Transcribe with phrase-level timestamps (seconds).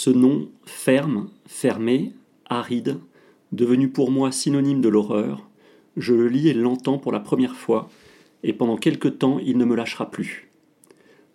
[0.00, 2.12] Ce nom ferme, fermé,
[2.48, 3.00] aride,
[3.50, 5.50] devenu pour moi synonyme de l'horreur,
[5.96, 7.90] je le lis et l'entends pour la première fois,
[8.44, 10.50] et pendant quelque temps il ne me lâchera plus.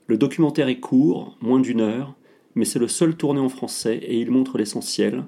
[0.08, 2.16] Le documentaire est court, moins d'une heure,
[2.56, 5.26] mais c'est le seul tourné en français et il montre l'essentiel,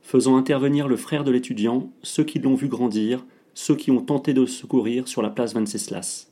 [0.00, 4.32] faisant intervenir le frère de l'étudiant, ceux qui l'ont vu grandir, ceux qui ont tenté
[4.32, 6.30] de secourir sur la place Venceslas.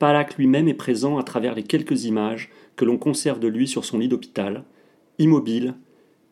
[0.00, 3.86] Palak lui-même est présent à travers les quelques images que l'on conserve de lui sur
[3.86, 4.62] son lit d'hôpital,
[5.18, 5.74] immobile,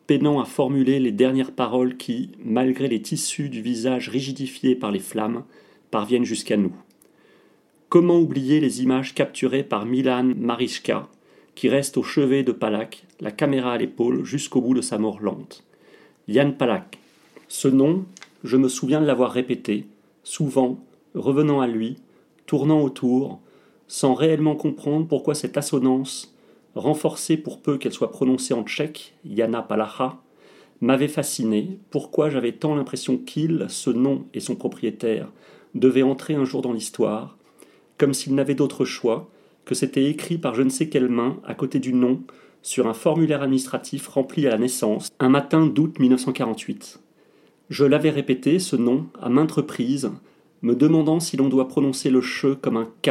[0.07, 5.01] peinant à formuler les dernières paroles qui, malgré les tissus du visage rigidifiés par les
[5.01, 5.45] flammes,
[5.91, 6.75] parviennent jusqu'à nous.
[7.89, 11.09] Comment oublier les images capturées par Milan Marischka,
[11.55, 15.21] qui reste au chevet de Palak, la caméra à l'épaule jusqu'au bout de sa mort
[15.21, 15.65] lente?
[16.27, 16.99] Yann Palak.
[17.49, 18.05] Ce nom,
[18.43, 19.87] je me souviens de l'avoir répété,
[20.25, 20.79] souvent,
[21.15, 21.97] revenant à lui,
[22.47, 23.41] tournant autour,
[23.87, 26.34] sans réellement comprendre pourquoi cette assonance,
[26.75, 30.19] renforcée pour peu qu'elle soit prononcée en tchèque, Yana Palacha,
[30.81, 35.31] m'avait fasciné, pourquoi j'avais tant l'impression qu'il, ce nom et son propriétaire,
[35.75, 37.37] devaient entrer un jour dans l'histoire,
[37.99, 39.31] comme s'il n'avait d'autre choix,
[39.65, 42.23] que c'était écrit par je ne sais quelle main, à côté du nom,
[42.63, 47.01] sur un formulaire administratif rempli à la naissance, un matin d'août 1948.
[47.71, 50.11] Je l'avais répété, ce nom, à maintes reprises,
[50.63, 53.11] me demandant si l'on doit prononcer le che comme un K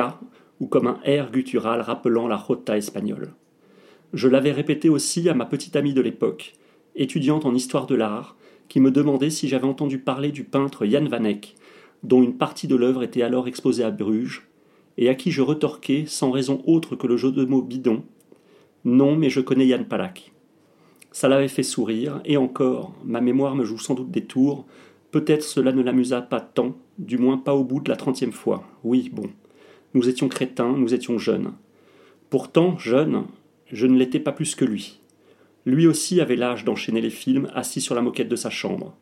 [0.59, 3.33] ou comme un R guttural rappelant la rota espagnole.
[4.13, 6.53] Je l'avais répété aussi à ma petite amie de l'époque,
[6.95, 8.35] étudiante en histoire de l'art,
[8.69, 11.31] qui me demandait si j'avais entendu parler du peintre Jan van
[12.03, 14.47] dont une partie de l'œuvre était alors exposée à Bruges,
[14.97, 18.03] et à qui je retorquais, sans raison autre que le jeu de mots bidon
[18.85, 20.31] Non, mais je connais Yann Palak.
[21.11, 24.65] Ça l'avait fait sourire, et encore, ma mémoire me joue sans doute des tours,
[25.09, 28.63] peut-être cela ne l'amusa pas tant, du moins pas au bout de la trentième fois.
[28.83, 29.29] Oui, bon.
[29.95, 31.53] Nous étions crétins, nous étions jeunes.
[32.29, 33.25] Pourtant, jeune,
[33.73, 34.99] je ne l'étais pas plus que lui.
[35.65, 38.95] Lui aussi avait l'âge d'enchaîner les films assis sur la moquette de sa chambre,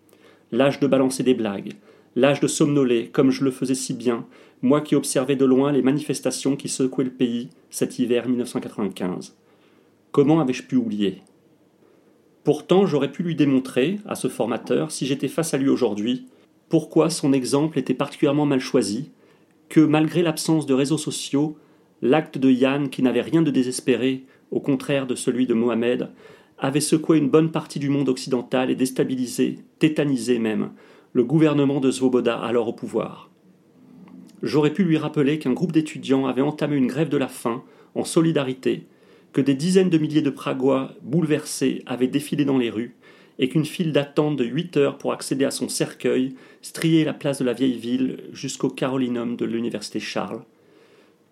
[0.51, 1.73] l'âge de balancer des blagues,
[2.15, 4.25] l'âge de somnoler, comme je le faisais si bien,
[4.61, 9.35] moi qui observais de loin les manifestations qui secouaient le pays cet hiver 1995.
[10.11, 11.21] Comment avais-je pu oublier?
[12.43, 16.27] Pourtant, j'aurais pu lui démontrer, à ce formateur, si j'étais face à lui aujourd'hui,
[16.69, 19.11] pourquoi son exemple était particulièrement mal choisi,
[19.69, 21.57] que malgré l'absence de réseaux sociaux,
[22.01, 26.09] l'acte de Yann, qui n'avait rien de désespéré, au contraire de celui de Mohamed,
[26.59, 30.71] avait secoué une bonne partie du monde occidental et déstabilisé, tétanisé même,
[31.13, 33.29] le gouvernement de Svoboda alors au pouvoir.
[34.43, 37.63] J'aurais pu lui rappeler qu'un groupe d'étudiants avait entamé une grève de la faim
[37.95, 38.87] en solidarité,
[39.33, 42.95] que des dizaines de milliers de Pragois bouleversés avaient défilé dans les rues,
[43.39, 47.39] et qu'une file d'attente de huit heures pour accéder à son cercueil striait la place
[47.39, 50.43] de la vieille ville jusqu'au Carolinum de l'université Charles,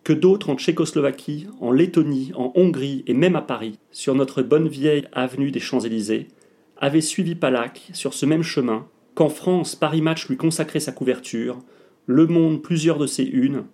[0.04, 4.68] que d'autres en Tchécoslovaquie, en Lettonie, en Hongrie et même à Paris, sur notre bonne
[4.68, 6.28] vieille avenue des Champs-Élysées,
[6.78, 11.60] avaient suivi Palak sur ce même chemin qu'en France, Paris Match lui consacrait sa couverture,
[12.06, 13.66] Le Monde plusieurs de ses unes,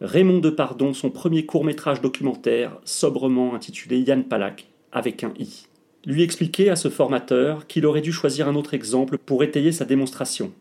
[0.00, 5.66] Raymond Depardon son premier court-métrage documentaire, sobrement intitulé Yann Palak, avec un i.
[6.04, 9.84] Lui expliquer à ce formateur qu'il aurait dû choisir un autre exemple pour étayer sa
[9.84, 10.52] démonstration.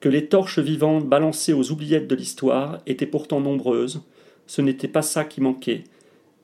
[0.00, 4.02] Que les torches vivantes balancées aux oubliettes de l'histoire étaient pourtant nombreuses,
[4.46, 5.84] ce n'était pas ça qui manquait.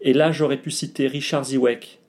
[0.00, 2.00] Et là j'aurais pu citer Richard Ziwek,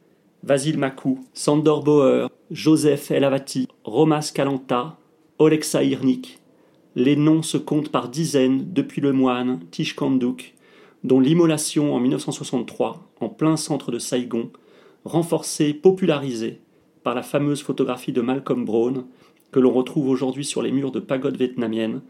[0.44, 4.98] Vasil Makou, Sandor Bauer, Joseph Elavati, Romas Kalanta,
[5.40, 6.40] Olexa Irnik.
[6.96, 10.56] Les noms se comptent par dizaines depuis le moine Tishkanduk,
[11.04, 14.52] dont l'immolation en 1963, en plein centre de Saigon,
[15.06, 16.60] renforcée, popularisée
[17.04, 19.06] par la fameuse photographie de Malcolm Brown,
[19.52, 22.02] que l'on retrouve aujourd'hui sur les murs de pagodes vietnamiennes,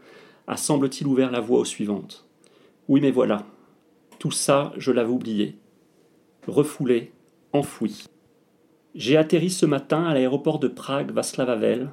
[0.46, 2.26] a semble-t-il ouvert la voie aux suivantes.
[2.88, 3.46] Oui, mais voilà.
[4.22, 5.56] Tout ça, je l'avais oublié.
[6.46, 7.10] Refoulé,
[7.52, 8.04] enfoui.
[8.94, 11.90] J'ai atterri ce matin à l'aéroport de Prague Václav Havel,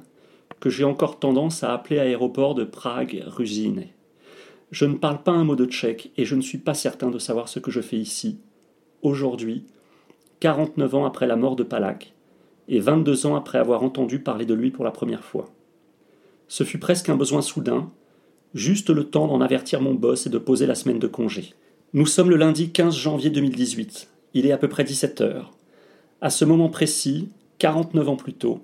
[0.60, 3.86] que j'ai encore tendance à appeler aéroport de Prague-Rusine.
[4.70, 7.18] Je ne parle pas un mot de tchèque et je ne suis pas certain de
[7.18, 8.38] savoir ce que je fais ici,
[9.02, 9.64] aujourd'hui,
[10.38, 12.14] 49 ans après la mort de Palak,
[12.68, 15.48] et 22 ans après avoir entendu parler de lui pour la première fois.
[16.46, 17.90] Ce fut presque un besoin soudain,
[18.54, 21.54] juste le temps d'en avertir mon boss et de poser la semaine de congé.
[21.92, 24.08] Nous sommes le lundi 15 janvier 2018.
[24.34, 25.50] Il est à peu près 17 heures.
[26.20, 28.60] À ce moment précis, 49 ans plus tôt,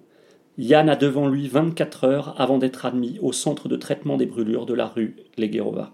[0.59, 4.65] Yann a devant lui 24 heures avant d'être admis au centre de traitement des brûlures
[4.65, 5.93] de la rue Leguerova.